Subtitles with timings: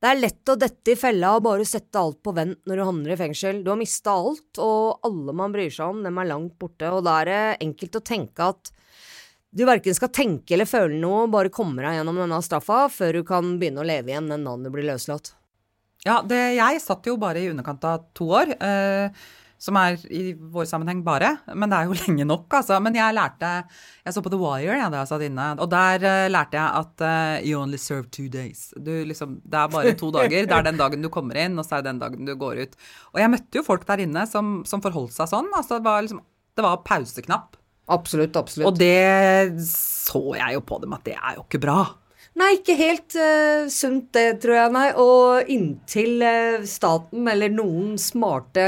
[0.00, 2.84] Det er lett å dette i fella og bare sette alt på vent når du
[2.86, 3.58] havner i fengsel.
[3.64, 7.04] Du har mista alt, og alle man bryr seg om, dem er langt borte, og
[7.04, 8.70] da er det enkelt å tenke at
[9.50, 13.26] du verken skal tenke eller føle noe, bare kommer deg gjennom denne straffa før du
[13.26, 15.34] kan begynne å leve igjen den dagen du blir løslatt.
[16.06, 18.54] Ja, det, jeg satt jo bare i underkant av to år.
[18.56, 19.26] Eh,
[19.60, 21.34] som er i vår sammenheng bare.
[21.52, 22.78] Men det er jo lenge nok, altså.
[22.82, 23.50] Men jeg lærte
[24.06, 26.80] Jeg så på The Wire ja, da jeg satt inne, og der uh, lærte jeg
[26.80, 28.70] at uh, you only serve two days.
[28.76, 30.48] Du, liksom, det er bare to dager.
[30.48, 32.64] Det er den dagen du kommer inn, og så er det den dagen du går
[32.64, 32.76] ut.
[33.12, 35.52] Og jeg møtte jo folk der inne som, som forholdt seg sånn.
[35.56, 36.24] Altså, det var liksom
[36.56, 37.56] Det var pauseknapp.
[37.90, 38.68] Absolutt, absolutt.
[38.68, 41.80] Og det så jeg jo på dem at det er jo ikke bra.
[42.38, 44.86] Nei, ikke helt uh, sunt det, tror jeg, nei.
[45.02, 48.64] Og inntil uh, staten eller noen smarte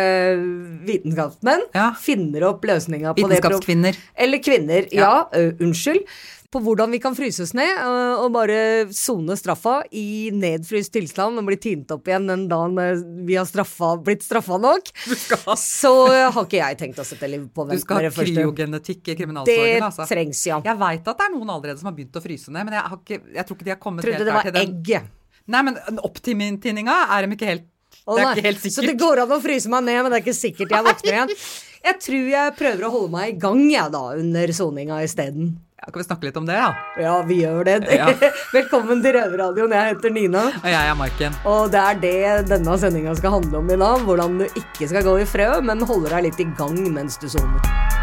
[0.88, 1.92] vitenskapsmenn ja.
[1.98, 3.98] finner opp løsninga på det Vitenskapskvinner.
[4.26, 5.06] Eller kvinner, ja.
[5.06, 6.04] ja uh, unnskyld
[6.52, 8.58] på hvordan vi kan fryses ned øh, og bare
[8.92, 13.48] sone straffa i nedfryst tilstand og bli tint opp igjen den dagen øh, vi har
[13.48, 14.92] straffa, blitt straffa nok,
[15.56, 17.80] så har ikke jeg tenkt å sette liv på vent.
[17.80, 20.04] Du skal ha kryogenetikk i kriminalsorgen, det altså.
[20.04, 20.60] Det trengs, ja.
[20.68, 23.00] Jeg veit at det er noen allerede som har begynt å fryse ned, men jeg,
[23.00, 24.72] ikke, jeg tror ikke de har kommet Trodde helt der til den.
[24.76, 25.20] Trodde det var egg.
[25.52, 27.68] Nei, men opptinninga er de ikke helt
[28.02, 28.74] det er ikke helt sikkert.
[28.74, 31.18] Så det går an å fryse meg ned, men det er ikke sikkert jeg våkner
[31.18, 31.36] igjen.
[31.82, 35.48] Jeg tror jeg prøver å holde meg i gang, jeg, da, under soninga isteden.
[35.82, 36.74] Ja, kan vi snakke litt om det, ja?
[37.02, 37.72] Ja, vi gjør det.
[37.90, 38.12] Ja.
[38.54, 39.72] Velkommen til Røverradioen.
[39.74, 40.44] Jeg heter Nina.
[40.60, 41.34] Og jeg er Maiken.
[41.42, 44.06] Og det er det denne sendinga skal handle om i dag.
[44.06, 47.26] Hvordan du ikke skal gå i frø, men holder deg litt i gang mens du
[47.34, 48.01] soner.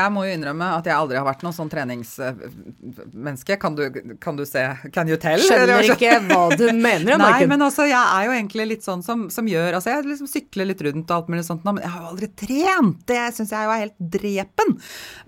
[0.00, 3.56] Jeg må jo innrømme at jeg aldri har vært noe sånn treningsmenneske.
[3.60, 3.84] Kan du,
[4.22, 5.42] kan du se Can you tell?
[5.44, 7.18] Skjønner ikke hva du mener.
[7.20, 10.30] Nei, men altså, jeg er jo egentlig litt sånn som, som gjør Altså, jeg liksom
[10.30, 13.02] sykler litt rundt og alt mulig sånt, men jeg har jo aldri trent.
[13.10, 14.76] Det syns jeg jo er helt drepen.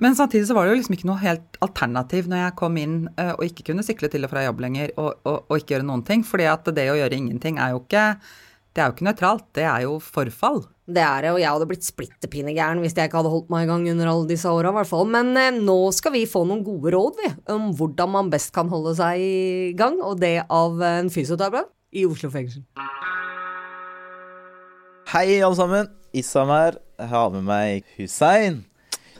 [0.02, 2.96] Men samtidig så var det jo liksom ikke noe helt alternativ når jeg kom inn
[3.18, 5.88] uh, og ikke kunne sykle til og fra jobb lenger og, og, og ikke gjøre
[5.88, 6.24] noen ting.
[6.26, 8.06] fordi at det å gjøre ingenting er jo ikke
[8.72, 10.62] det er jo ikke nøytralt, det er jo forfall.
[10.92, 13.66] Det er det, og jeg hadde blitt splitter pinnegæren hvis jeg ikke hadde holdt meg
[13.66, 15.04] i gang under alle disse åra, i hvert fall.
[15.12, 18.72] Men eh, nå skal vi få noen gode råd, vi, om hvordan man best kan
[18.72, 22.64] holde seg i gang, og det av en fysioterapeut i Oslo fengsel.
[25.12, 25.92] Hei, alle sammen.
[26.16, 26.80] Issam her.
[26.96, 28.62] Jeg har med meg Hussein.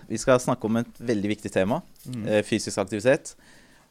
[0.09, 2.25] Vi skal snakke om et veldig viktig tema, mm.
[2.25, 3.37] Eh, fysisk aktivitet.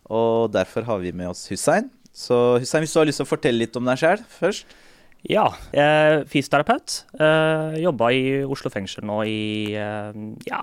[0.09, 1.91] Og derfor har vi med oss Hussein.
[2.11, 4.81] Så Hussein, hvis du har lyst til å fortelle litt om deg sjøl først?
[5.29, 7.03] Ja, jeg er fysioterapeut.
[7.13, 9.41] Uh, Jobba i Oslo fengsel nå i
[9.77, 10.15] uh,
[10.47, 10.61] ja,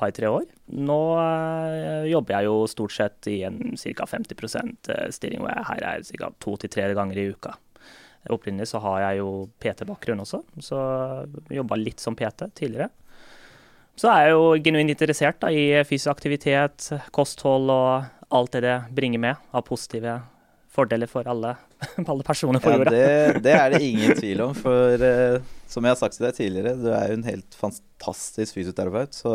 [0.00, 0.46] par-tre år.
[0.72, 4.06] Nå uh, jobber jeg jo stort sett i en ca.
[4.08, 6.30] 50 stilling, hvor jeg her er ca.
[6.40, 7.52] to til tre ganger i uka.
[8.32, 9.28] Opprinnelig så har jeg jo
[9.60, 10.78] PT-bakgrunn også, så
[11.54, 12.90] jobba litt som PT tidligere.
[13.98, 18.76] Så er jeg jo genuint interessert da, i fysisk aktivitet, kosthold og alt det det
[18.94, 20.18] bringer med av positive
[20.78, 21.54] fordeler for alle,
[22.06, 22.94] alle personer på ja, jorda.
[22.94, 24.56] Det, det, er det ingen tvil om.
[24.56, 28.58] For uh, som jeg har sagt til deg tidligere, du er jo en helt fantastisk
[28.58, 29.16] fysioterapeut.
[29.16, 29.34] Så,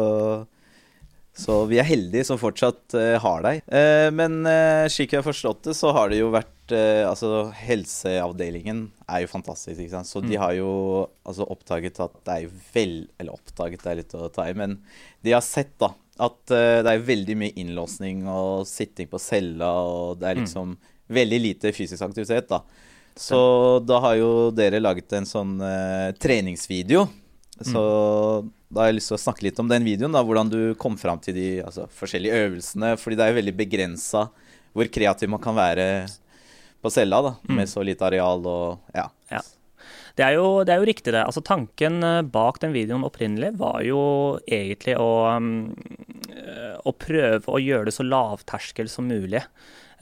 [1.38, 3.64] så vi er heldige som fortsatt uh, har deg.
[3.68, 4.42] Uh, men
[4.94, 8.78] slik jeg har forstått det, så har det jo vært Altså helseavdelingen
[9.12, 10.08] er jo fantastisk, ikke sant.
[10.08, 10.30] Så mm.
[10.30, 10.70] de har jo
[11.28, 14.56] altså oppdaget at det er jo vel Eller oppdaget det er litt å ta i,
[14.56, 14.78] men
[15.28, 15.92] de har sett da
[16.24, 20.42] at det er veldig mye innlåsning og sitting på cella, og det er mm.
[20.46, 22.64] liksom mm veldig lite fysisk aktivitet, da.
[23.16, 23.38] Så
[23.86, 27.06] da har jo dere laget en sånn uh, treningsvideo.
[27.62, 27.82] Så
[28.42, 28.50] mm.
[28.74, 30.16] da har jeg lyst til å snakke litt om den videoen.
[30.16, 32.96] da, Hvordan du kom fram til de altså, forskjellige øvelsene.
[32.98, 34.28] fordi det er jo veldig begrensa
[34.74, 35.86] hvor kreativ man kan være
[36.82, 37.56] på cella da, mm.
[37.56, 39.06] med så lite areal og ja.
[39.32, 39.44] ja.
[40.14, 41.24] Det er, jo, det er, jo, riktig, det.
[41.26, 44.02] Altså Tanken eh, bak den videoen opprinnelig var jo
[44.46, 45.72] egentlig å, um,
[46.86, 49.42] å prøve å gjøre det så lavterskel som mulig.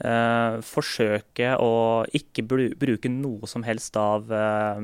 [0.02, 4.80] Uh, forsøke å ikke bruke noe som helst av uh,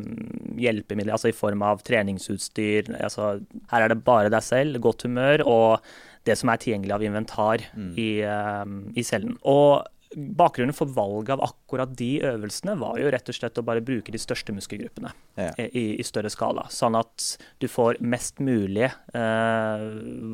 [0.62, 2.92] hjelpemidler, altså i form av treningsutstyr.
[3.00, 3.32] Altså,
[3.72, 5.88] her er det bare deg selv, godt humør og
[6.28, 7.92] det som er tilgjengelig av inventar mm.
[7.98, 8.64] i, uh,
[8.94, 9.34] i, cellen.
[9.48, 9.82] Og
[10.16, 14.12] bakgrunnen for valget av akkurat de øvelsene var jo rett og slett å bare bruke
[14.14, 15.52] de største muskelgruppene Ja.
[15.58, 16.64] i, i større skala.
[16.72, 17.24] Sånn at
[17.60, 19.84] du får mest mulig eh,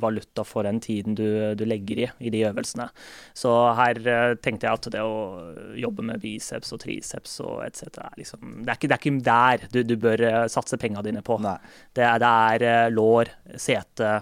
[0.00, 1.26] valuta for den tiden du,
[1.58, 2.86] du legger i i de øvelsene.
[3.34, 7.98] Så her eh, tenkte jeg at det å jobbe med biceps og triceps og etc.
[7.98, 11.02] Er liksom, det, er ikke, det er ikke der du, du bør eh, satse penga
[11.04, 11.40] dine på.
[11.42, 13.30] Det det er eh, lår,
[13.60, 14.14] sete,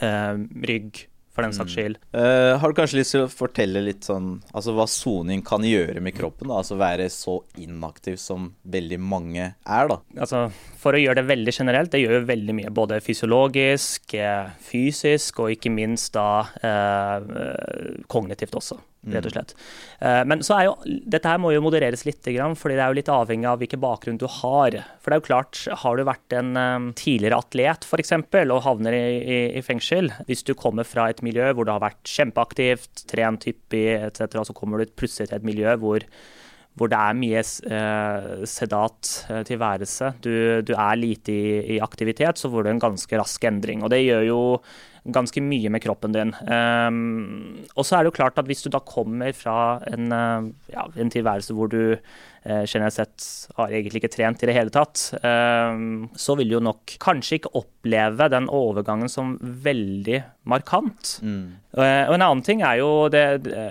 [0.00, 0.34] eh,
[0.70, 2.00] rygg, for den saks skyld.
[2.16, 6.00] Eh, har du kanskje lyst til å fortelle litt sånn Altså hva soning kan gjøre
[6.02, 6.48] med kroppen?
[6.48, 6.60] da?
[6.62, 9.98] Altså være så inaktiv som veldig mange er, da.
[10.16, 10.46] Altså,
[10.80, 12.72] for å gjøre det veldig generelt, det gjør jo veldig mye.
[12.74, 18.78] Både fysiologisk, eh, fysisk og ikke minst da eh, eh, kognitivt også,
[19.14, 19.54] rett og slett.
[20.00, 20.76] Eh, men så er jo,
[21.06, 24.20] dette her må jo modereres litt, fordi det er jo litt avhengig av hvilken bakgrunn
[24.20, 24.78] du har.
[25.00, 28.16] For det er jo klart, har du vært en eh, tidligere atlet f.eks.
[28.44, 31.84] og havner i, i, i fengsel, hvis du kommer fra et miljø hvor du har
[31.84, 36.04] vært kjempeaktivt, trent hyppig etc., så kommer du plutselig til et miljø hvor
[36.76, 40.12] hvor det er mye eh, sedat eh, tilværelse.
[40.24, 43.84] Du, du er lite i, i aktivitet, så får du en ganske rask endring.
[43.84, 44.40] Og det gjør jo
[45.14, 46.32] ganske mye med kroppen din.
[46.48, 50.48] Um, og så er det jo klart at hvis du da kommer fra en, uh,
[50.72, 53.26] ja, en tilværelse hvor du uh, generelt sett
[53.58, 57.40] har egentlig ikke trent i det hele tatt, um, så vil du jo nok kanskje
[57.40, 61.16] ikke oppleve den overgangen som veldig markant.
[61.76, 63.26] Uh, og en annen ting er jo det,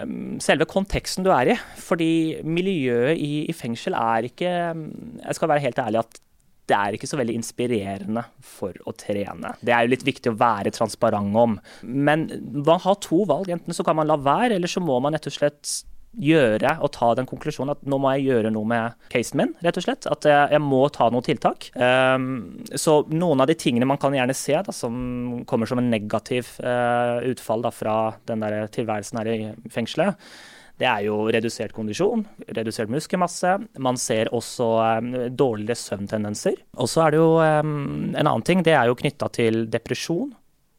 [0.06, 1.58] um, selve konteksten du er i.
[1.86, 2.12] Fordi
[2.48, 6.22] miljøet i, i fengsel er ikke Jeg skal være helt ærlig at
[6.70, 9.54] det er ikke så veldig inspirerende for å trene.
[9.62, 11.60] Det er jo litt viktig å være transparent om.
[11.86, 12.28] Men
[12.66, 13.52] man har to valg.
[13.54, 15.76] Enten så kan man la være, eller så må man rett og slett
[16.16, 19.80] gjøre og ta den konklusjonen at nå må jeg gjøre noe med casen min, rett
[19.80, 20.08] og slett.
[20.10, 21.70] At jeg, jeg må ta noen tiltak.
[21.76, 25.92] Um, så noen av de tingene man kan gjerne se da, som kommer som en
[25.92, 27.98] negativ uh, utfall da, fra
[28.30, 29.40] den der tilværelsen her i
[29.74, 30.16] fengselet,
[30.82, 33.54] det er jo redusert kondisjon, redusert muskelmasse.
[33.80, 34.66] Man ser også
[35.00, 36.58] um, dårligere søvntendenser.
[36.76, 40.34] Og så er det jo um, en annen ting, det er jo knytta til depresjon.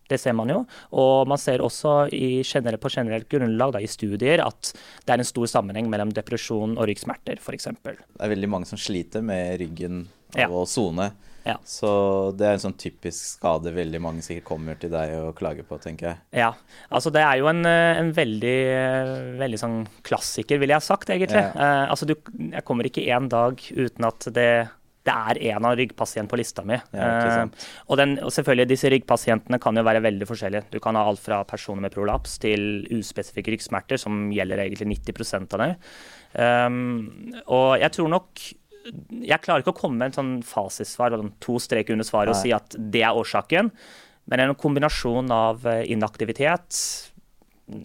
[0.07, 0.61] Det ser man jo.
[0.95, 4.69] Og man ser også i generelt, på generelt grunnlag da, i studier at
[5.03, 7.67] det er en stor sammenheng mellom depresjon og ryggsmerter, f.eks.
[7.83, 10.05] Det er veldig mange som sliter med ryggen
[10.37, 10.51] av Ja.
[10.53, 11.09] å sone.
[11.47, 11.57] Ja.
[11.67, 11.91] Så
[12.37, 15.79] det er en sånn typisk skade veldig mange sikkert kommer til deg og klager på,
[15.83, 16.23] tenker jeg.
[16.43, 16.53] Ja,
[16.91, 19.13] altså det er jo en, eh, en veldig, eh,
[19.43, 21.45] veldig sånn klassiker, ville jeg ha sagt, egentlig.
[21.45, 21.53] Ja.
[21.55, 22.17] Eh, altså du,
[22.51, 24.51] jeg kommer ikke en dag uten at det,
[25.07, 26.79] det er en av ryggpasientene på lista mi.
[26.97, 27.07] Ja.
[27.07, 30.67] Eh, og, den, og selvfølgelig, disse ryggpasientene kan jo være veldig forskjellige.
[30.75, 35.55] Du kan ha alt fra personer med prolaps til uspesifikke ryggsmerter, som gjelder egentlig 90
[35.55, 35.73] av det.
[36.37, 38.43] Um, og jeg tror nok
[39.11, 42.41] Jeg klarer ikke å komme med en sånn fasitsvar sånn to streker under svaret og
[42.41, 43.73] si at det er årsaken.
[44.31, 46.75] Men en kombinasjon av eh, inaktivitet,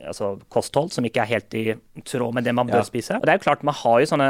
[0.05, 1.63] altså kosthold, som ikke er helt i
[2.05, 2.85] tråd med det man bør Ja.
[2.85, 3.15] spise.
[3.17, 4.29] Og det er jo klart, Man har jo sånne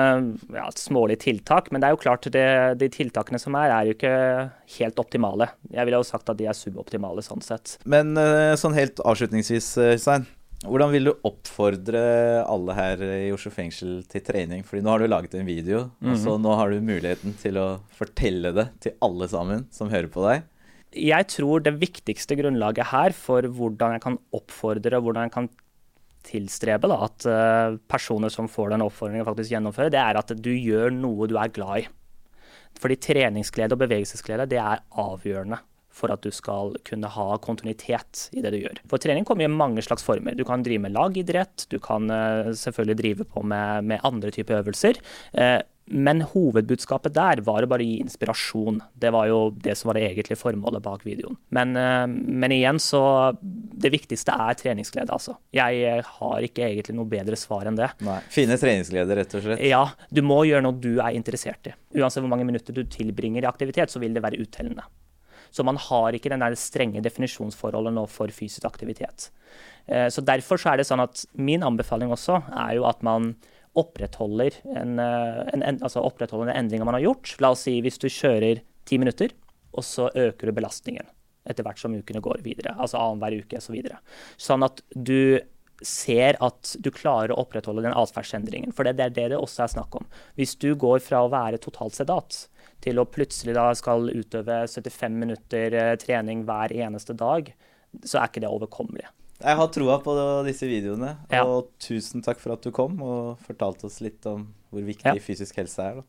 [0.55, 3.95] ja, smålige tiltak, men det er jo klart det, de tiltakene som er, er jo
[3.95, 5.49] ikke helt optimale.
[5.71, 7.77] Jeg ville jo sagt at de er suboptimale sånn sett.
[7.85, 10.27] Men eh, sånn helt avslutningsvis, eh, Stein.
[10.61, 12.01] Hvordan vil du oppfordre
[12.45, 14.61] alle her i Oslo fengsel til trening?
[14.67, 17.67] Fordi nå har du laget en video, og så nå har du muligheten til å
[17.97, 20.45] fortelle det til alle sammen som hører på deg.
[20.91, 25.49] Jeg tror det viktigste grunnlaget her for hvordan jeg kan oppfordre, og hvordan jeg kan
[26.27, 30.51] tilstrebe da, at eh, personer som får den oppfordringen faktisk gjennomfører, det er at du
[30.53, 31.89] gjør noe du er glad i.
[32.77, 35.57] Fordi treningsglede og bevegelsesglede det er avgjørende
[36.01, 38.81] for at du skal kunne ha kontinuitet i det du gjør.
[38.91, 40.37] For trening kommer i mange slags former.
[40.37, 44.61] Du kan drive med lagidrett, du kan eh, selvfølgelig drive på med, med andre typer
[44.61, 45.01] øvelser.
[45.33, 45.59] Eh,
[45.91, 48.79] men hovedbudskapet der var å bare gi inspirasjon.
[48.95, 51.35] Det var jo det som var det egentlige formålet bak videoen.
[51.51, 53.01] Men, eh, men igjen så
[53.81, 55.35] Det viktigste er treningsglede, altså.
[55.51, 57.89] Jeg har ikke egentlig noe bedre svar enn det.
[58.05, 58.19] Nei.
[58.29, 59.63] Finne treningsglede, rett og slett.
[59.65, 59.81] Ja,
[60.13, 61.73] du må gjøre noe du er interessert i.
[61.97, 64.85] Uansett hvor mange minutter du tilbringer i aktivitet, så vil det være uttellende.
[65.51, 69.29] Så man har ikke den der strenge definisjonsforholdet nå for fysisk aktivitet.
[69.87, 73.35] Eh, Så derfor så er det sånn at min anbefaling også er jo at man
[73.75, 77.35] opprettholder en, eh, en, altså opprettholder den endringa man har gjort.
[77.39, 79.31] La oss si hvis du kjører ti minutter,
[79.71, 81.07] og så øker du belastningen
[81.47, 82.75] etter hvert som ukene går videre.
[82.77, 83.71] Altså annenhver uke osv.
[83.71, 83.97] Så videre.
[84.37, 85.39] sånn at du
[85.81, 88.73] ser at du klarer å opprettholde den atferdsendringen.
[88.75, 90.05] For det, det er det det også er snakk om.
[90.37, 92.43] Hvis du går fra å være totalt sedat
[92.81, 97.51] til å plutselig da skal utøve 75 minutter eh, trening hver eneste dag,
[98.03, 99.07] så er ikke det overkommelig.
[99.41, 100.13] Jeg har troa på
[100.45, 101.43] disse videoene, Ja.
[101.45, 105.21] og tusen takk for at du kom og fortalte oss litt om hvor viktig Ja.
[105.21, 105.95] fysisk helse er.
[105.95, 106.03] Da.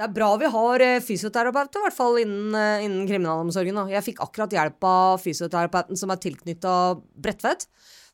[0.00, 3.76] Det er bra vi har eh, fysioterapeuter, i hvert fall innen, eh, innen kriminalomsorgen.
[3.76, 3.82] Da.
[3.92, 6.72] Jeg fikk akkurat hjelp av fysioterapeuten som er tilknytta
[7.20, 7.66] Bredtvet.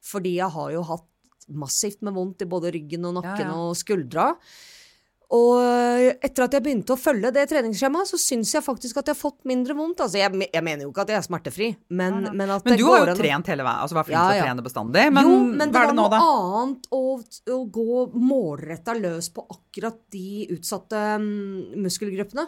[0.07, 1.07] Fordi jeg har jo hatt
[1.53, 3.61] massivt med vondt i både ryggen og nakken Ja, ja.
[3.69, 4.33] og skuldra.
[5.35, 5.59] Og
[6.23, 9.19] etter at jeg begynte å følge det treningsskjemaet, så syns jeg faktisk at jeg har
[9.19, 10.05] fått mindre vondt.
[10.05, 12.79] Altså, jeg, jeg mener jo ikke at jeg er smertefri, men, men at Men det
[12.79, 15.09] du har jo trent hele veien, altså vært flink Ja, til å trene bestandig.
[15.17, 16.21] Men, jo, men hva er var det var noe
[16.61, 17.03] annet å,
[17.57, 22.47] å gå målretta løs på akkurat de utsatte mm, muskelgruppene.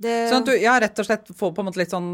[0.00, 2.08] Det, Sånn at du ja, rett og slett får på en måte litt sånn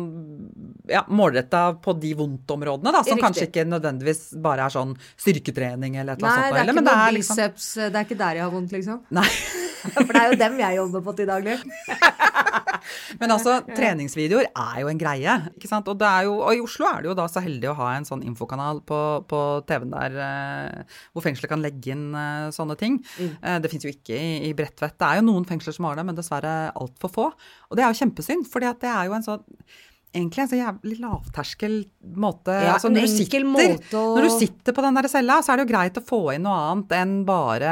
[0.92, 3.24] ja, målretta på de vondtområdene, da, som Riktig.
[3.24, 6.54] kanskje ikke nødvendigvis bare er sånn styrketrening eller et eller Nei, annet sånt.
[6.54, 9.02] det er ikke noe biceps, liksom biceps Det er ikke der jeg har vondt, liksom.
[9.18, 9.28] Nei.
[9.92, 11.56] For det er jo dem jeg jobber på til daglig.
[13.20, 15.34] Men altså, treningsvideoer er jo en greie.
[15.56, 15.88] ikke sant?
[15.90, 17.92] Og, det er jo, og i Oslo er det jo da så heldig å ha
[17.96, 18.98] en sånn infokanal på,
[19.30, 22.98] på TV-en der eh, hvor fengselet kan legge inn eh, sånne ting.
[23.18, 24.98] Eh, det fins jo ikke i, i Bredtvet.
[24.98, 27.30] Det er jo noen fengsler som har det, men dessverre altfor få.
[27.70, 29.46] Og det er jo kjempesynd, for det er jo en sånn
[30.12, 31.74] Egentlig en så jævlig lavterskel
[32.20, 32.52] måte.
[32.52, 35.38] Ja, altså, en når, du sitter, måte å- når du sitter på den der cella,
[35.40, 37.70] så er det jo greit å få inn noe annet enn bare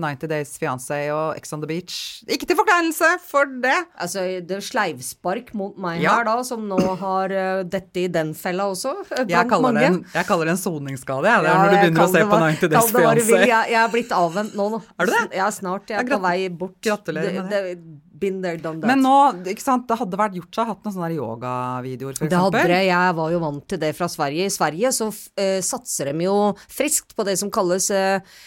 [0.00, 2.22] 90 Days Fiancé og Ex on the Beach.
[2.32, 3.74] Ikke til forkleinelse for det!
[4.00, 6.16] Altså, det er sleivspark mot meg Ja.
[6.16, 8.94] her, da, som nå har uh, dette i den fella også.
[9.12, 11.42] eh, Jeg kaller, det en, jeg kaller det en soningsskade, jeg.
[11.44, 13.02] Det Ja, når du begynner å se på 90 Days det.
[13.02, 13.42] Fiancé.
[13.46, 14.82] Jeg, jeg er blitt avvent nå, nå.
[14.98, 15.24] Er du det?
[15.36, 15.86] Ja, snart.
[15.92, 16.80] Jeg er på vei bort.
[16.80, 17.76] gratulerer med det.
[18.22, 18.88] Been there, done that.
[18.88, 19.16] Men nå,
[19.50, 22.80] ikke sant, det hadde vært gjort seg hatt noen sånne yogavideoer, for Det hadde det.
[22.86, 24.46] Jeg var jo vant til det fra Sverige.
[24.46, 26.36] I Sverige så uh, satser de jo
[26.70, 28.40] friskt på det som kalles uh,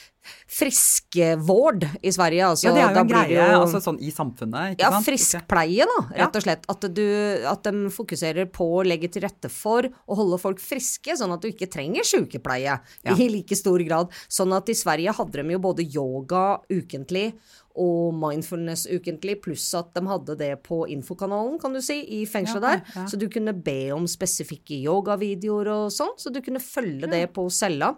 [0.47, 2.45] friskvård i Sverige.
[2.47, 5.05] Altså, Ja, det er jo en greie, jo- altså sånn i samfunnet, Ja, sant?
[5.05, 6.63] friskpleie, da, rett og slett.
[6.69, 11.15] At, du, at de fokuserer på å legge til rette for å holde folk friske,
[11.17, 13.15] sånn at du ikke trenger sykepleie Ja.
[13.15, 14.09] i like stor grad.
[14.29, 17.33] Sånn at i Sverige hadde de jo både yoga ukentlig
[17.77, 22.61] og mindfulness ukentlig, pluss at de hadde det på infokanalen, kan du si, i fengselet
[22.63, 22.83] Ja, der.
[22.95, 23.05] ja.
[23.05, 27.51] Så du kunne be om spesifikke yogavideoer og sånn, så du kunne følge det på
[27.51, 27.97] cella.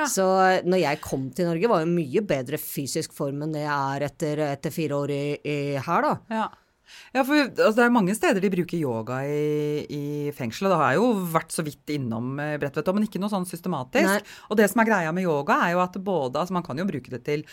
[0.00, 0.08] Ja.
[0.08, 0.26] Så
[0.64, 4.06] når jeg kom til Norge, var jo mye bedre fysisk form enn det jeg er
[4.08, 6.16] etter, etter fire år i, i her, da.
[6.32, 6.48] Ja.
[7.14, 10.04] Ja, for altså, det er mange steder de bruker yoga i, i
[10.34, 10.72] fengselet.
[10.72, 14.10] Det har jeg jo vært så vidt innom eh, Bredtvet, men ikke noe sånn systematisk.
[14.10, 14.38] Nei.
[14.50, 16.86] Og det som er greia med yoga, er jo at både Altså, man kan jo
[16.88, 17.44] bruke det til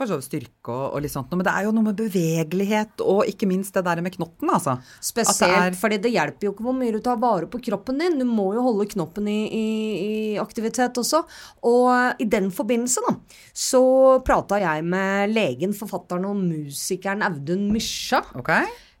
[0.00, 3.02] for så vidt styrke og, og litt sånt, men det er jo noe med bevegelighet
[3.04, 4.78] og ikke minst det der med knotten, altså.
[5.04, 8.00] Spesielt det er- fordi det hjelper jo ikke hvor mye du tar vare på kroppen
[8.00, 8.18] din.
[8.18, 9.64] Du må jo holde knoppen i, i,
[10.00, 11.22] i aktivitet også.
[11.68, 13.14] Og i den forbindelse, da,
[13.54, 13.82] så
[14.26, 18.22] prata jeg med legen, forfatteren og musikeren Audun Mysja.
[18.40, 18.50] Ok?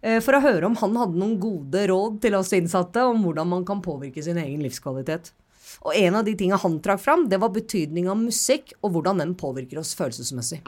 [0.02, 3.48] eh, For å høre om han hadde noen gode råd til oss innsatte om hvordan
[3.48, 5.32] man kan påvirke sin egen livskvalitet.
[5.80, 9.22] Og en av de tinga han trakk fram, det var betydning av musikk, og hvordan
[9.22, 10.60] den påvirker oss følelsesmessig.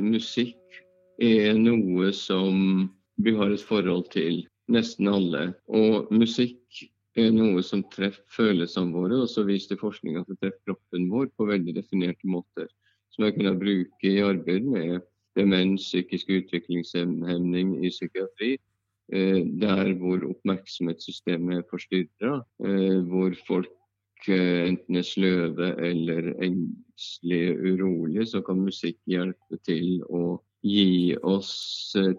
[0.00, 0.80] Musikk
[1.20, 2.88] er noe som
[3.20, 4.40] vi har et forhold til,
[4.72, 5.50] nesten alle.
[5.68, 6.86] Og musikk
[7.18, 11.28] er noe som treffer følelsene våre, og så viste forskning at det treffer kroppen vår
[11.36, 12.70] på veldig definerte måter.
[13.12, 15.02] Som jeg kunne bruke i arbeid med
[15.36, 18.54] demens, psykisk utviklingshemning i psykiatri.
[19.10, 27.58] Eh, der hvor oppmerksomhetssystemet er forstyrra, eh, hvor folk eh, enten er sløve eller engstelige,
[27.58, 31.50] urolige, så kan musikk hjelpe til å gi oss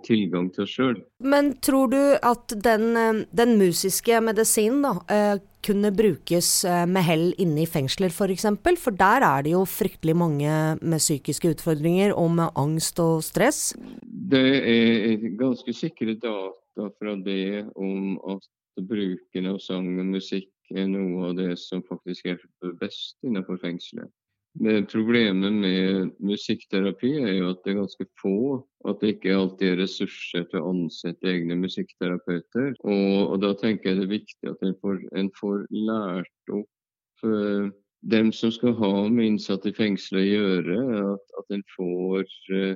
[0.03, 0.97] tilgang til oss sjøl.
[1.23, 7.69] Men tror du at den, den musiske medisinen da, kunne brukes med hell inne i
[7.71, 8.17] fengsler f.eks.?
[8.19, 8.75] For, eksempel?
[8.75, 13.77] for der er det jo fryktelig mange med psykiske utfordringer og med angst og stress.
[14.03, 18.49] Det er ganske sikre data fra det om at
[18.89, 24.09] bruken av sang og musikk er noe av det som faktisk hjelper best innenfor fengselet.
[24.53, 29.71] Det problemet med musikkterapi er jo at det er ganske få, at det ikke alltid
[29.71, 32.75] er ressurser til å ansette egne musikkterapeuter.
[32.85, 37.25] Og, og da tenker jeg det er viktig at en får, en får lært opp
[37.25, 37.73] uh,
[38.13, 42.73] dem som skal ha med innsatte i fengsel å gjøre, at, at en får eh,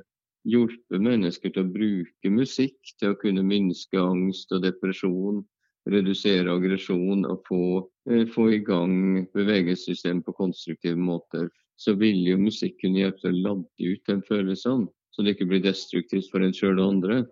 [0.48, 5.42] hjulpet mennesker til å bruke musikk til å kunne minske angst og depresjon,
[5.88, 7.62] redusere aggresjon og få,
[8.10, 11.48] eh, få i gang bevegelsessystemet på konstruktive måter.
[11.78, 15.48] Så vil jo musikk kunne hjelpe til å ladde ut de følelsene, så det ikke
[15.48, 17.26] blir destruktivt for en sjøl og andre.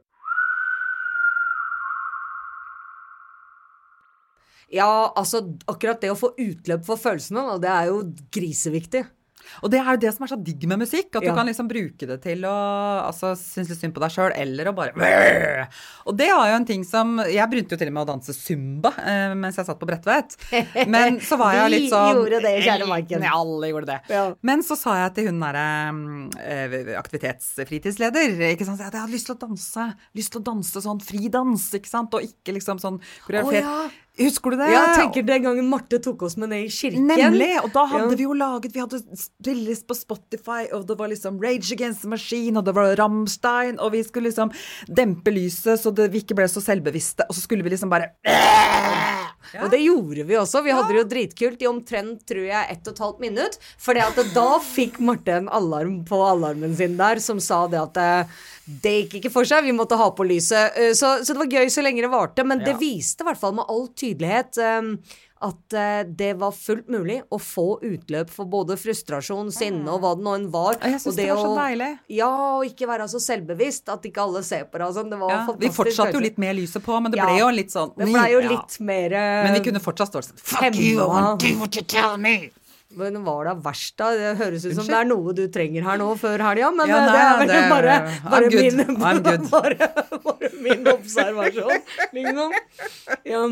[4.72, 8.00] Ja, altså akkurat det å få utløp for følelsene, det er jo
[8.34, 9.04] griseviktig.
[9.62, 11.30] Og det er jo det som er så digg med musikk, at Ja.
[11.30, 12.54] du kan liksom bruke det til å
[13.06, 15.68] altså, synes litt synd på deg sjøl, eller å bare
[16.06, 18.34] Og det var jo en ting som Jeg begynte jo til og med å danse
[18.36, 20.36] zumba eh, mens jeg satt på Bredtvet.
[20.86, 23.22] Men så var jeg Vi litt sånn gjorde det, kjære Maiken.
[23.26, 23.98] Ja, alle gjorde det.
[24.12, 24.24] Ja.
[24.46, 25.66] Men så sa jeg til hun derre
[26.40, 29.86] eh, aktivitetsfritidsleder ikke sant, at jeg hadde lyst til å danse.
[30.16, 33.66] Lyst til å danse sånn fridans, ikke sant, og ikke liksom sånn koreografert.
[33.66, 34.02] Oh, ja.
[34.16, 34.70] Husker du det?
[34.72, 37.04] Jeg tenker den gangen Marte tok oss med ned i kirken.
[37.10, 37.50] Nemlig!
[37.62, 38.16] Og da hadde Ja.
[38.16, 42.08] vi jo laget Vi hadde spillelist på Spotify, og det var liksom Rage Against the
[42.08, 44.50] Machine, og det var Rammstein, og vi skulle liksom
[44.88, 48.14] dempe lyset så det, vi ikke ble så selvbevisste, og så skulle vi liksom bare
[49.62, 50.62] Og det gjorde vi også.
[50.64, 53.58] Vi hadde det jo dritkult i omtrent tror jeg, ett og et halvt minutt.
[53.78, 53.94] For
[54.34, 58.40] da fikk Marte en alarm på alarmen sin der som sa det at eh,
[58.82, 60.74] det gikk ikke for seg, vi måtte ha på lyset.
[60.76, 63.40] Eh, Så, så det var gøy så lenge det varte, men det viste i hvert
[63.40, 64.92] fall med all tydelighet eh,
[65.42, 70.14] at eh, det var fullt mulig å få utløp for både frustrasjon, sinne og hva
[70.16, 70.78] det nå enn var.
[70.80, 71.90] Jeg syns Og det var så å- deilig.
[72.08, 75.10] Ja, og ikke være så selvbevisst at ikke alle ser på deg og sånn.
[75.10, 75.60] Det var ja, fantastisk.
[75.60, 77.26] Vi fortsatte jo litt mer lyset på, men det Ja.
[77.26, 78.48] ble jo litt sånn Det ble jo Ja.
[78.48, 81.82] litt mer eh, Men vi kunne fortsatt stå sånn Fuck you, I want what you
[81.82, 82.50] tell me.
[82.96, 84.12] Men hva er det verst, da?
[84.14, 84.92] Det høres ut som Unnskyld?
[84.94, 87.48] det er noe du trenger her nå før helga, men Ja, nei, det er vel
[87.50, 87.96] det- bare,
[88.30, 88.78] bare, min,
[89.50, 89.88] bare,
[90.22, 91.82] bare min observasjon,
[92.14, 92.54] liksom.
[93.26, 93.42] Ja.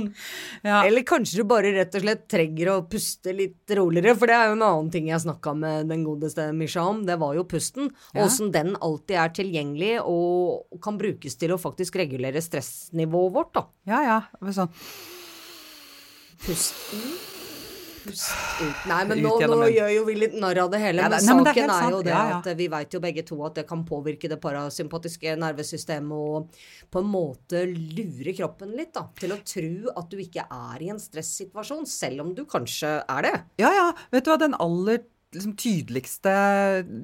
[0.64, 0.79] Ja.
[0.87, 4.47] Eller kanskje du bare rett og slett trenger å puste litt roligere, for det er
[4.53, 7.91] jo en annen ting jeg snakka med den godeste Misha om, det var jo pusten.
[8.14, 13.53] Og åssen den alltid er tilgjengelig og kan brukes til å faktisk regulere stressnivået vårt,
[13.59, 13.67] da.
[13.91, 14.19] Ja, ja.
[14.55, 14.71] Sånn.
[16.45, 17.34] Pust inn.
[18.04, 18.82] Pust ut.
[18.90, 21.00] Nei, men Ut nå, nå gjør jo vi litt narr av det hele.
[21.00, 22.38] Ja, men det- nei, men det er saken er, jo det Ja, ja.
[22.38, 26.61] at vi veit jo begge to at det kan påvirke det parasympatiske nervesystemet og
[26.92, 30.90] på en måte lure kroppen litt da, til å tro at du ikke er i
[30.92, 33.34] en stressituasjon, selv om du kanskje er det.
[33.58, 33.88] Ja, ja.
[34.12, 35.00] Vet du hva, den aller
[35.34, 36.32] liksom, tydeligste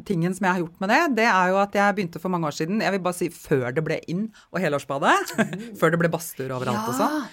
[0.06, 2.46] tingen som jeg har gjort med det, det er jo at jeg begynte for mange
[2.50, 5.16] år siden, jeg vil bare si før det ble inn og helårsbadet,
[5.80, 7.24] før det ble badstuer overalt og sånn.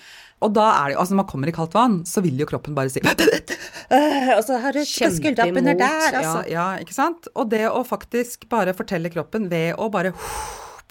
[0.45, 2.45] Og da er det jo, altså når man kommer i kaldt vann, så vil jo
[2.45, 6.41] kroppen bare si «Øh, Og så har du Kjempe under imot, der, altså.
[6.51, 7.27] Ja, ikke sant?
[7.33, 10.11] Og det å faktisk bare fortelle kroppen ved å bare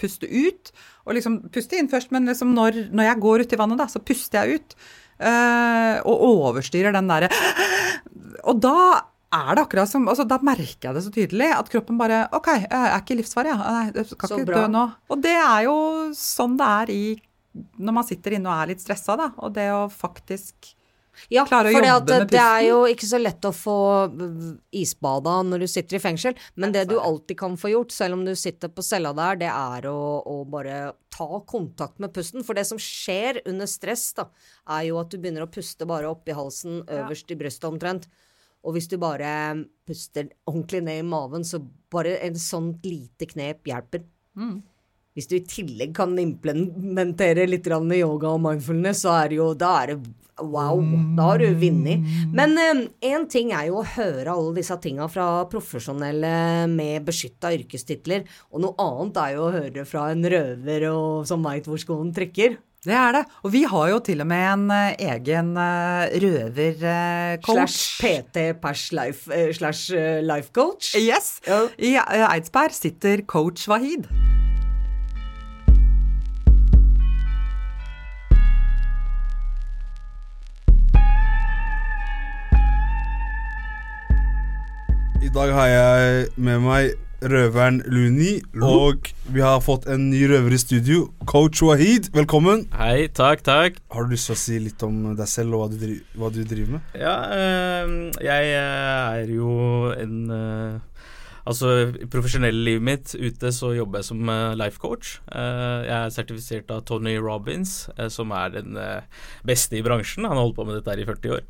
[0.00, 0.72] puste ut,
[1.06, 4.02] og liksom puste inn først, men liksom når, når jeg går uti vannet, da, så
[4.02, 4.74] puster jeg ut.
[5.20, 7.30] eh, og overstyrer den derre
[8.44, 8.74] Og da
[9.32, 12.50] er det akkurat som altså Da merker jeg det så tydelig at kroppen bare OK,
[12.52, 13.56] jeg er ikke i livsfare, ja.
[13.78, 14.60] Nei, jeg skal Så ikke bra.
[14.66, 14.82] dø nå.
[15.14, 15.76] Og det er jo
[16.18, 17.00] sånn det er i
[17.78, 19.30] når man sitter inne og er litt stressa, da.
[19.44, 20.74] Og det å faktisk
[21.32, 22.32] Ja, Klare å jobbe jobbe med pusten.
[22.34, 23.76] det er jo ikke så lett å få
[24.12, 28.18] uh, isbada når du sitter i fengsel, men det du alltid kan få gjort, selv
[28.18, 32.44] om du sitter på cella der, det er å, å bare ta kontakt med pusten.
[32.44, 34.28] For det som skjer under stress, da,
[34.76, 38.08] er jo at du begynner å puste bare oppi halsen, øverst i brystet omtrent.
[38.66, 39.32] Og hvis du bare
[39.86, 44.04] puster ordentlig ned i maven, så bare en sånt lite knep hjelper.
[45.16, 49.70] Hvis du i tillegg kan implementere litt yoga og mindfulness, så er det jo Da
[49.82, 50.00] er det
[50.36, 50.76] wow.
[51.16, 52.04] Da har du vunnet.
[52.36, 52.52] Men
[53.00, 58.60] én ting er jo å høre alle disse tinga fra profesjonelle med beskytta yrkestitler, og
[58.66, 62.60] noe annet er jo å høre fra en røver og, som veit hvor skoen trykker.
[62.86, 63.24] Det er det.
[63.42, 67.48] Og vi har jo til og med en uh, egen uh, røvercoach.
[67.56, 70.94] Slash PT pers life, eh, slash eh, life coach.
[70.94, 71.40] Yes.
[71.46, 71.64] Ja.
[71.78, 74.06] I eh, Eidsberg sitter coach Wahid.
[85.36, 90.60] Dag har jeg med meg røveren Luni, og vi har fått en ny røver i
[90.60, 91.02] studio.
[91.28, 92.62] Coach Wahid, velkommen.
[92.76, 93.76] Hei, takk, takk.
[93.92, 96.30] Har du lyst til å si litt om deg selv og hva du, dri hva
[96.32, 96.96] du driver med?
[96.96, 97.92] Ja, øh,
[98.24, 99.50] jeg eh, er jo
[99.92, 100.95] en eh,
[101.46, 101.68] Altså,
[102.02, 105.20] i profesjonelle livet mitt ute så jobber jeg som eh, life coach.
[105.30, 108.74] Eh, jeg er sertifisert av Tony Robins, eh, som er den
[109.46, 110.26] beste i bransjen.
[110.26, 111.46] Han har holdt på med dette her i 40 år.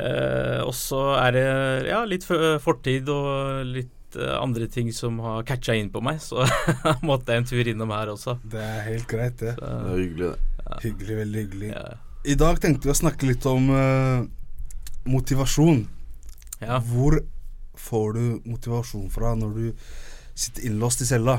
[0.00, 1.44] Eh, og så er det
[1.90, 6.46] ja, litt fortid og litt andre ting som har catcha inn på meg, så
[7.08, 8.38] måtte jeg en tur innom her også.
[8.48, 9.52] Det er helt greit, det.
[9.58, 10.78] Så, Det er hyggelig, det.
[10.86, 11.72] Hyggelig, veldig hyggelig.
[11.74, 11.88] ja.
[12.28, 14.24] I dag tenkte vi å snakke litt om uh,
[15.08, 15.84] motivasjon.
[16.64, 16.80] ja.
[16.88, 17.20] Hvor
[17.78, 19.86] får du motivasjon fra når du
[20.38, 21.38] sitter innlåst i cella?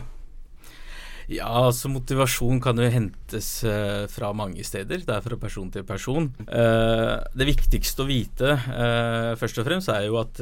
[1.30, 5.04] Ja, altså motivasjon kan jo hentes uh, fra mange steder.
[5.06, 6.32] Det er fra person til person.
[6.50, 10.42] Uh, det viktigste å vite uh, først og fremst er jo at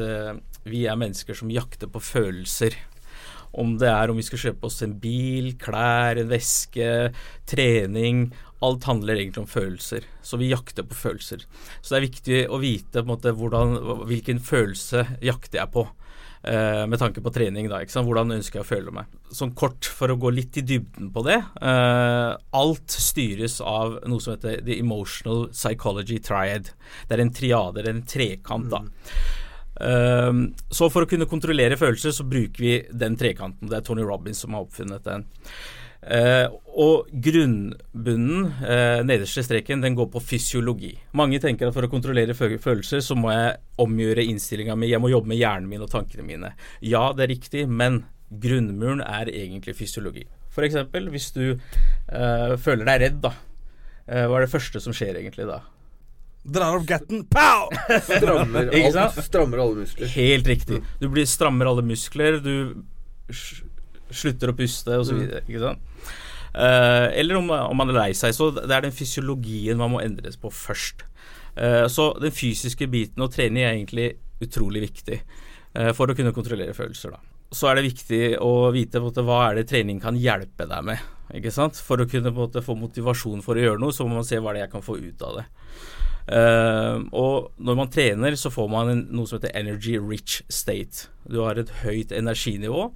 [0.68, 2.78] vi er mennesker som jakter på følelser.
[3.58, 7.12] Om det er om vi skal kjøpe oss en bil, klær, en veske,
[7.48, 8.28] trening
[8.66, 10.08] alt handler egentlig om følelser.
[10.26, 11.46] Så vi jakter på følelser.
[11.82, 13.78] Så det er viktig å vite måte hvordan,
[14.10, 15.88] hvilken følelse jakter jeg på.
[16.48, 17.82] eh, med tanke på trening, da.
[17.84, 19.06] Hvordan ønsker jeg å føle meg.
[19.34, 21.42] Sånn kort for å gå litt i dybden på det.
[21.62, 26.72] eh, alt styres av noe som heter The Emotional Psychology Triad.
[27.08, 28.84] Det er en triade, eller en trekant, da.
[29.80, 33.70] Um, så for å kunne kontrollere følelser, så bruker vi den trekanten.
[33.70, 35.28] Det er Tony Robbins som har oppfunnet den.
[36.08, 40.92] Uh, og grunnbunnen, eh, nederste streken, den går på fysiologi.
[41.18, 45.10] Mange tenker at for å kontrollere følelser, så må jeg omgjøre innstillinga mi, jeg må
[45.10, 46.52] jobbe med hjernen min og tankene mine.
[46.86, 50.28] Ja, det er riktig, men grunnmuren er egentlig fysiologi.
[50.58, 53.34] Eksempel, hvis du eh, føler deg redd, da.
[54.08, 55.60] Uh, hva er det første som skjer egentlig da?
[56.48, 57.68] Drar opp gatten, pow!
[58.08, 60.14] Strammer, alt, strammer alle muskler.
[60.14, 60.80] Helt riktig.
[61.02, 62.86] Du blir strammer alle muskler, du
[64.12, 65.24] slutter å puste osv.
[65.48, 65.82] Mm.
[66.58, 67.08] Uh.
[67.14, 68.36] Eller om, om man er lei seg.
[68.36, 71.06] Så det er den fysiologien man må endres på først.
[71.58, 76.36] Uh, så den fysiske biten og trening er egentlig utrolig viktig uh, for å kunne
[76.36, 77.16] kontrollere følelser.
[77.16, 77.22] da.
[77.54, 81.14] Så er det viktig å vite måte, hva er det trening kan hjelpe deg med.
[81.84, 84.54] For å kunne måte, få motivasjon for å gjøre noe, så må man se hva
[84.54, 85.48] det er jeg kan få ut av det.
[86.28, 91.08] Uh, og når man trener, så får man en, noe som heter energy rich state.
[91.28, 92.90] Du har et høyt energinivå.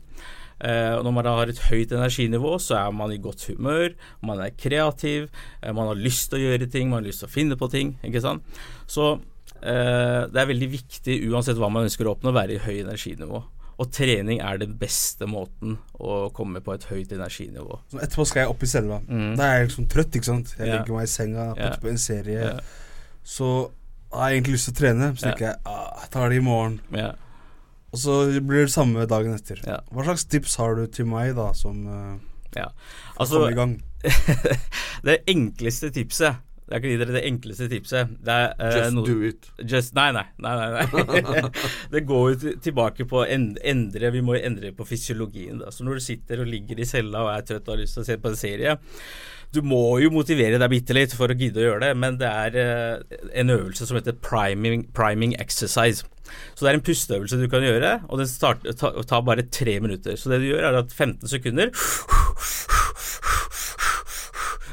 [0.64, 3.96] Eh, og når man da har et høyt energinivå, så er man i godt humør,
[4.22, 5.30] man er kreativ,
[5.64, 7.70] eh, man har lyst til å gjøre ting, man har lyst til å finne på
[7.72, 7.96] ting.
[8.06, 8.44] ikke sant?
[8.88, 9.20] Så
[9.64, 12.78] eh, det er veldig viktig, uansett hva man ønsker å oppnå, å være i høy
[12.84, 13.42] energinivå.
[13.82, 17.80] Og trening er den beste måten å komme på et høyt energinivå.
[17.90, 19.00] Så etterpå skal jeg opp i selva.
[19.10, 19.32] Mm.
[19.40, 20.54] Da er jeg liksom trøtt, ikke sant.
[20.60, 20.76] Jeg Ja.
[20.78, 21.54] legger meg i senga, Ja.
[21.72, 22.42] putter på en serie.
[22.46, 22.60] Ja.
[23.24, 23.72] Så
[24.14, 25.08] har jeg egentlig lyst til å trene.
[25.18, 25.32] Så Ja.
[25.32, 26.80] tenker jeg ah, jeg tar det i morgen.
[27.92, 29.60] Og så blir det samme dagen etter.
[29.68, 29.82] Ja.
[29.92, 32.20] Hva slags tips har du til meg, da, som uh,
[32.56, 32.70] Ja.
[33.18, 33.76] Altså, kommer i gang?
[35.08, 36.40] det enkleste tipset
[36.72, 38.14] Jeg kan gi dere det enkleste tipset.
[38.24, 39.50] Det er, uh, Just no, do it.
[39.60, 40.24] Just, nei, nei.
[40.40, 41.52] nei, nei, nei.
[41.94, 45.60] det går jo tilbake på å endre Vi må jo endre på fysiologien.
[45.60, 45.76] Da.
[45.76, 48.06] Så når du sitter og ligger i cella og er trøtt og har lyst til
[48.06, 48.80] å se på en serie
[49.52, 52.30] Du må jo motivere deg bitte litt for å gidde å gjøre det, men det
[52.30, 56.06] er eh, en øvelse som heter priming, priming exercise.
[56.56, 59.76] Så det er en pusteøvelse du kan gjøre, og den starter, ta, tar bare tre
[59.84, 60.16] minutter.
[60.16, 61.74] Så det du gjør, er at 15 sekunder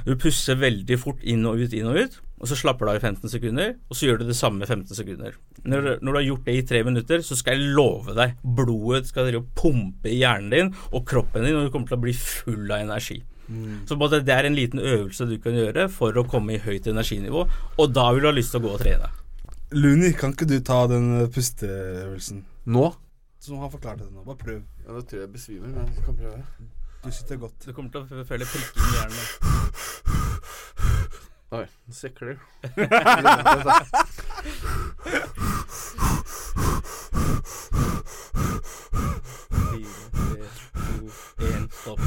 [0.07, 3.01] Du puster veldig fort inn og ut, inn og ut, og så slapper du av
[3.01, 5.35] i 15 sekunder, og så gjør du det samme i 15 sekunder.
[5.69, 9.11] Når, når du har gjort det i tre minutter, så skal jeg love deg, blodet
[9.11, 12.14] skal drive pumpe i hjernen din og kroppen din, og du kommer til å bli
[12.17, 13.19] full av energi.
[13.89, 16.87] Så både det er en liten øvelse du kan gjøre for å komme i høyt
[16.91, 17.47] energinivå,
[17.79, 19.09] og da vil du ha lyst til å gå og trene.
[19.77, 22.43] Luni, kan ikke du ta den eh, pusteøvelsen?
[22.73, 22.87] Nå?
[23.45, 24.25] Som har forklart det nå.
[24.27, 24.63] Bare prøv.
[24.85, 26.41] Ja, da tror jeg jeg besvimer, men jeg kan prøve.
[27.05, 27.59] Du sitter godt.
[27.65, 29.27] Du kommer til å føle prikking i hjernen.
[31.59, 32.39] Oi, nå sikler det.
[39.51, 42.01] Fire, tre, to, én, stopp.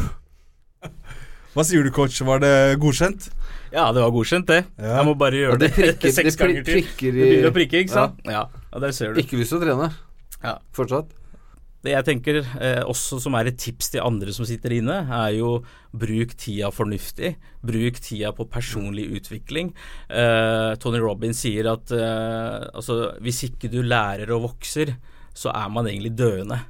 [1.52, 2.16] Hva sier du, coach?
[2.24, 3.28] Var det godkjent?
[3.74, 4.62] Ja, det var godkjent, det.
[4.80, 4.98] Ja.
[5.00, 6.86] Jeg må bare gjøre Ja, det prikker, det seks ganger til.
[6.86, 8.22] Det begynner å prikke, ikke sant?
[8.28, 8.46] Ja.
[8.48, 9.20] ja, der ser du.
[9.24, 9.90] Ikke lyst til å trene.
[10.42, 10.56] Ja.
[10.76, 11.12] Fortsatt.
[11.82, 15.32] Det jeg tenker eh, også som er et tips til andre som sitter inne, er
[15.40, 15.56] jo
[15.98, 17.34] bruk tida fornuftig.
[17.66, 19.72] Bruk tida på personlig utvikling.
[20.08, 24.94] Eh, Tony Robbins sier at eh, altså, hvis ikke du lærer og vokser,
[25.34, 26.62] så er man egentlig døende.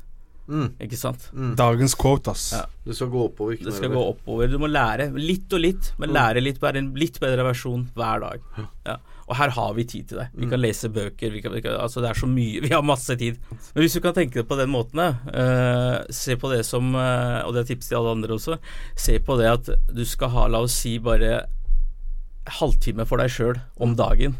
[0.51, 0.67] Mm.
[0.83, 1.29] Ikke sant?
[1.57, 2.49] Dagens quote, ass.
[2.57, 2.65] Ja.
[2.85, 4.49] Det skal gå oppover, ikke Det skal gå oppover.
[4.51, 8.23] Du må lære litt og litt, men lære litt, være en litt bedre versjon hver
[8.25, 8.45] dag.
[8.87, 8.97] Ja.
[9.31, 10.27] Og her har vi tid til det.
[10.35, 12.83] Vi kan lese bøker, vi kan, vi kan, altså det er så mye, vi har
[12.83, 13.39] masse tid.
[13.71, 17.39] Men hvis du kan tenke det på den måten, uh, se på det som, uh,
[17.45, 18.59] og det er tips til alle andre også,
[18.99, 21.45] se på det at du skal ha, la oss si, bare
[22.59, 24.35] halvtime for deg sjøl om dagen.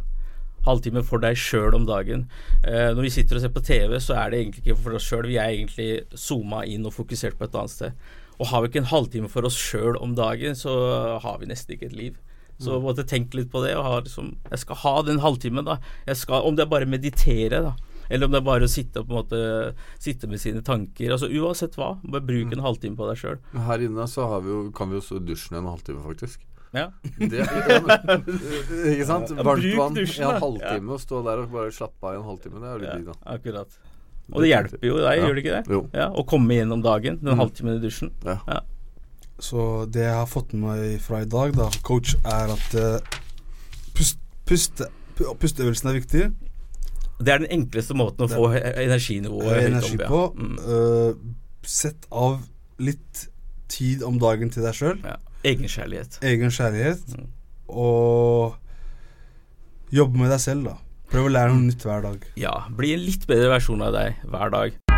[0.68, 2.28] Halvtime for deg sjøl om dagen.
[2.64, 5.08] Eh, når vi sitter og ser på TV, så er det egentlig ikke for oss
[5.10, 5.30] sjøl.
[5.30, 8.10] Vi er egentlig zooma inn og fokusert på et annet sted.
[8.42, 10.74] Og har vi ikke en halvtime for oss sjøl om dagen, så
[11.22, 12.20] har vi nesten ikke et liv.
[12.62, 13.74] Så måtte tenk litt på det.
[13.78, 15.80] Og liksom, jeg skal ha den halvtimen, da.
[16.06, 17.74] Jeg skal, om det er bare meditere, da.
[18.12, 19.40] Eller om det er bare å sitte, måte,
[20.02, 21.14] sitte med sine tanker.
[21.16, 23.40] Altså Uansett hva, bare bruk en halvtime på deg sjøl.
[23.70, 26.44] Her inne så har vi jo, kan vi jo i en halvtime, faktisk.
[26.74, 26.86] Ja.
[27.20, 28.22] Det, ja, men,
[28.94, 29.32] ikke sant?
[29.36, 32.20] Ja, Varmt bruk vann i en halvtime, og stå der og bare slappe av i
[32.22, 32.62] en halvtime.
[32.62, 33.16] Det er jo litt ja digg, da.
[33.36, 33.80] akkurat.
[34.32, 35.26] Og det hjelper jo deg, Ja.
[35.26, 35.74] gjør det ikke det?
[35.76, 35.82] Jo.
[35.94, 37.42] Ja, Å komme gjennom dagen, den Mm.
[37.42, 38.12] halvtimen i dusjen.
[38.24, 38.62] Ja.
[39.42, 43.00] Så det jeg har fått med meg fra i dag, da, coach, er at uh,
[43.98, 46.24] pust, puste, pusteøvelsen er viktig.
[47.22, 50.08] Det er den enkleste måten å få he- energinivået høyt energi opp, ja.
[50.08, 50.22] på.
[50.38, 50.56] Mm.
[50.64, 51.36] Uh,
[51.68, 52.40] sett av
[52.80, 53.28] litt
[53.68, 55.04] tid om dagen til deg sjøl.
[55.04, 55.18] ja.
[55.44, 56.20] Egenkjærlighet.
[56.22, 57.06] Egen kjærlighet.
[57.18, 57.30] Mm.
[57.72, 58.58] og
[59.92, 60.78] jobbe med deg selv, da.
[61.12, 62.24] Prøv å lære noe nytt hver dag.
[62.40, 64.91] Ja, bli en litt bedre versjon av deg hver dag.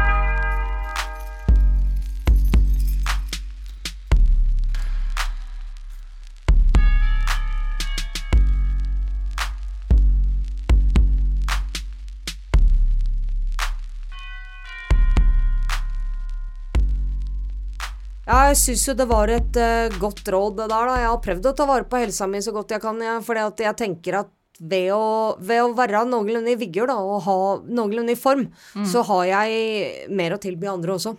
[18.24, 21.02] Jeg syns jo det var et uh, godt råd, det der, da.
[21.02, 23.40] Jeg har prøvd å ta vare på helsa mi så godt jeg kan, ja, for
[23.40, 24.32] jeg tenker at
[24.64, 28.46] ved å, ved å være noenlunde i vigør da, og ha noenlunde i form,
[28.88, 31.16] så har jeg mer å tilby andre også.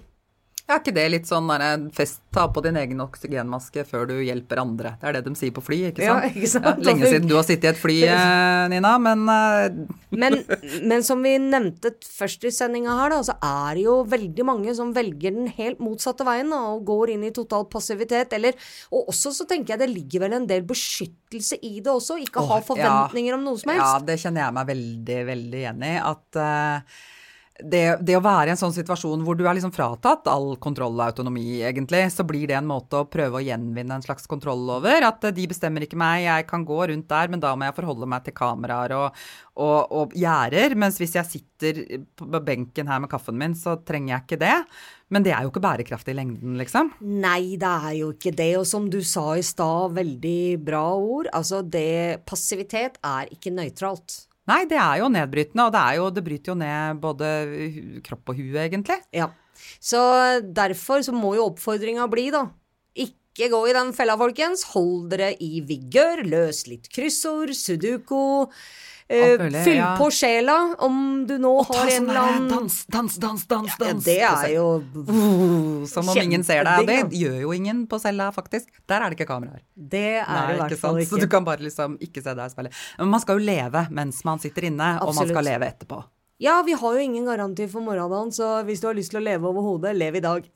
[0.64, 1.50] Er ikke det litt sånn
[1.92, 4.94] fest, ta på din egen oksygenmaske før du hjelper andre?
[4.96, 6.24] Det er det de sier på fly, ikke sant?
[6.24, 6.68] Ja, ikke sant?
[6.70, 9.76] Ja, lenge siden du har sittet i et fly, eh, Nina, men eh,
[10.14, 10.38] Men,
[10.88, 14.72] men som vi nevnte først i sendinga her, da, så er det jo veldig mange
[14.78, 18.32] som velger den helt motsatte veien da, og går inn i total passivitet.
[18.38, 18.56] Eller,
[18.88, 22.16] og også så tenker jeg det ligger vel en del beskyttelse i det også.
[22.24, 23.36] Ikke ha forventninger ja.
[23.36, 23.84] om noe som helst.
[23.84, 25.98] Ja, det kjenner jeg meg veldig, veldig igjen i.
[26.14, 27.02] At eh,
[27.62, 30.96] det, det å være i en sånn situasjon hvor du er liksom fratatt all kontroll
[30.96, 34.66] og autonomi, egentlig, så blir det en måte å prøve å gjenvinne en slags kontroll
[34.74, 35.06] over.
[35.06, 37.76] At eh, de bestemmer ikke meg, jeg kan gå rundt der, men da må jeg
[37.78, 39.22] forholde meg til kameraer og,
[39.54, 40.74] og, og gjerder.
[40.82, 41.80] Mens hvis jeg sitter
[42.18, 44.58] på benken her med kaffen min, så trenger jeg ikke det.
[45.14, 46.90] Men det er jo ikke bærekraftig i lengden, liksom.
[47.06, 48.50] Nei, det er jo ikke det.
[48.58, 51.30] Og som du sa i stad, veldig bra ord.
[51.30, 54.24] Altså, det Passivitet er ikke nøytralt.
[54.50, 57.30] Nei, det er jo nedbrytende, og det, jo, det bryter jo ned både
[58.04, 58.98] kropp og hue, egentlig.
[59.14, 59.30] Ja.
[59.80, 60.00] Så
[60.44, 62.46] derfor så må jo oppfordringa bli, da.
[63.34, 64.62] Ikke gå i den fella, folkens.
[64.76, 66.22] Hold dere i vigør.
[66.22, 68.46] Løs litt kryssord, sudoku.
[69.04, 69.90] Uh, fyll ja.
[70.00, 70.54] på sjela
[70.86, 73.90] om du nå har en eller annen dans, dans, dans, dans, ja.
[74.00, 76.86] Det er jo Uh, Som om ingen ser deg.
[76.86, 78.70] Og det gjør jo ingen på cella, faktisk.
[78.88, 79.60] Der er det ikke kameraer.
[79.74, 81.10] Det er Nei, det i ikke hvert fall sant?
[81.10, 81.32] Så du ikke.
[81.34, 82.72] kan bare liksom ikke se deg spille.
[83.02, 86.00] Men man skal jo leve mens man sitter inne, og man skal leve etterpå.
[86.42, 89.26] Ja, vi har jo ingen garanti for morgendagen, så hvis du har lyst til å
[89.26, 90.48] leve over hodet, lev i dag.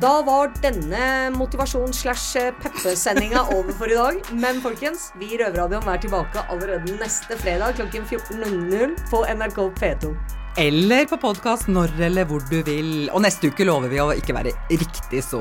[0.00, 4.20] Da var denne motivasjon-slash-peppe-sendinga over for i dag.
[4.32, 10.14] Men folkens, vi i Røverradioen er tilbake allerede neste fredag klokken 14.00 på NRK P2.
[10.58, 13.10] Eller på podkast når eller hvor du vil.
[13.12, 15.40] Og neste uke lover vi å ikke være riktig så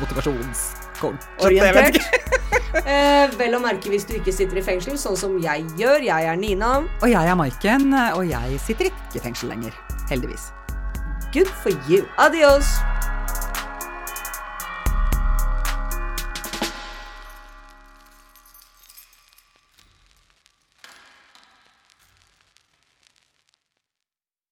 [0.00, 1.28] motivasjonscoach.
[1.44, 2.00] Orientert.
[2.88, 6.00] eh, vel å merke hvis du ikke sitter i fengsel, sånn som jeg gjør.
[6.08, 6.80] Jeg er Nina.
[7.02, 9.76] Og jeg er Maiken, og jeg sitter ikke i fengsel lenger.
[10.08, 10.48] Heldigvis.
[11.28, 12.08] Good for you.
[12.16, 12.80] Adios.